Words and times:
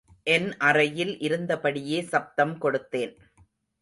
என் 0.23 0.47
அறையில் 0.57 1.11
இருந்தபடியே 1.19 1.99
சப்தம் 2.03 2.55
கொடுத்தேன். 2.61 3.13